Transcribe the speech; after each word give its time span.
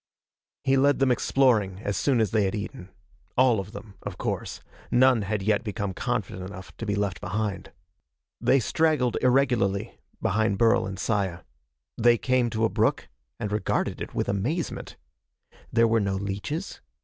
He 0.63 0.77
led 0.77 0.97
them 0.97 1.11
exploring 1.11 1.79
as 1.83 1.95
soon 1.95 2.19
as 2.21 2.31
they 2.31 2.45
had 2.45 2.55
eaten. 2.55 2.89
All 3.37 3.59
of 3.59 3.71
them, 3.71 3.93
of 4.01 4.17
course. 4.17 4.59
None 4.89 5.21
had 5.21 5.43
yet 5.43 5.63
become 5.63 5.93
confident 5.93 6.43
enough 6.49 6.75
to 6.77 6.87
be 6.87 6.95
left 6.95 7.21
behind. 7.21 7.71
They 8.41 8.59
straggled 8.59 9.17
irregularly 9.21 9.99
behind 10.19 10.57
Burl 10.57 10.87
and 10.87 10.97
Saya. 10.97 11.41
They 11.99 12.17
came 12.17 12.49
to 12.49 12.65
a 12.65 12.67
brook 12.69 13.09
and 13.39 13.51
regarded 13.51 14.01
it 14.01 14.15
with 14.15 14.27
amazement. 14.27 14.97
There 15.71 15.87
were 15.87 15.99
no 15.99 16.15
leeches. 16.15 16.81